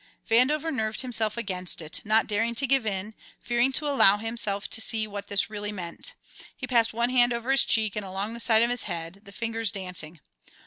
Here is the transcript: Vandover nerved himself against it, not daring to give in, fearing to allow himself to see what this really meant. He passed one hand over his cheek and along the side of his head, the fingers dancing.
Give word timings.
Vandover 0.27 0.73
nerved 0.73 1.01
himself 1.01 1.37
against 1.37 1.79
it, 1.79 2.01
not 2.03 2.25
daring 2.25 2.55
to 2.55 2.65
give 2.65 2.87
in, 2.87 3.13
fearing 3.39 3.71
to 3.73 3.85
allow 3.87 4.17
himself 4.17 4.67
to 4.67 4.81
see 4.81 5.05
what 5.05 5.27
this 5.27 5.47
really 5.47 5.71
meant. 5.71 6.15
He 6.57 6.65
passed 6.65 6.91
one 6.91 7.11
hand 7.11 7.31
over 7.31 7.51
his 7.51 7.63
cheek 7.65 7.95
and 7.95 8.03
along 8.03 8.33
the 8.33 8.39
side 8.39 8.63
of 8.63 8.71
his 8.71 8.85
head, 8.89 9.19
the 9.25 9.31
fingers 9.31 9.71
dancing. 9.71 10.19